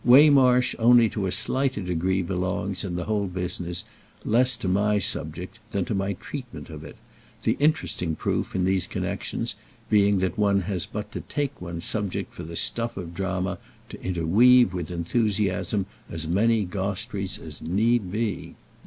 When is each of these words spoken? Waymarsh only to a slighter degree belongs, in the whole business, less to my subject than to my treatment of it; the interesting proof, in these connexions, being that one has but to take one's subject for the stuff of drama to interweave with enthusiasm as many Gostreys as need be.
Waymarsh 0.03 0.73
only 0.79 1.09
to 1.09 1.27
a 1.27 1.31
slighter 1.31 1.79
degree 1.83 2.23
belongs, 2.23 2.83
in 2.83 2.95
the 2.95 3.03
whole 3.03 3.27
business, 3.27 3.83
less 4.25 4.57
to 4.57 4.67
my 4.67 4.97
subject 4.97 5.59
than 5.71 5.85
to 5.85 5.93
my 5.93 6.13
treatment 6.13 6.71
of 6.71 6.83
it; 6.83 6.95
the 7.43 7.55
interesting 7.59 8.15
proof, 8.15 8.55
in 8.55 8.65
these 8.65 8.87
connexions, 8.87 9.53
being 9.91 10.17
that 10.17 10.39
one 10.39 10.61
has 10.61 10.87
but 10.87 11.11
to 11.11 11.21
take 11.21 11.61
one's 11.61 11.85
subject 11.85 12.33
for 12.33 12.41
the 12.41 12.55
stuff 12.55 12.97
of 12.97 13.13
drama 13.13 13.59
to 13.89 14.01
interweave 14.01 14.73
with 14.73 14.89
enthusiasm 14.89 15.85
as 16.09 16.27
many 16.27 16.65
Gostreys 16.65 17.37
as 17.37 17.61
need 17.61 18.11
be. 18.11 18.55